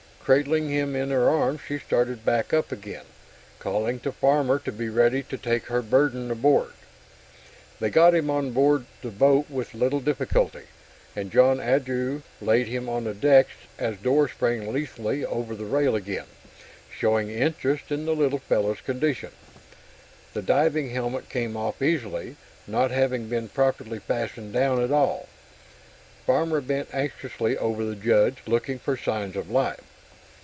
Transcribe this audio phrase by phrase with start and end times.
[0.23, 3.03] Cradling him in her arms, she started back up again,
[3.59, 6.73] calling to Farmer to be ready to take her burden aboard.
[7.81, 10.67] They got him on the boat with little difficulty,
[11.17, 13.47] and John Andrew laid him on the deck
[13.79, 16.27] as Dor sprang lithely over the rail again,
[16.97, 19.31] showing interest in the little fellow's condition.
[20.33, 22.37] The diving helmet came off easily,
[22.67, 25.27] not having been properly fastened down at all.
[26.27, 29.81] Farmer bent anxiously over the Judge, looking for signs of life.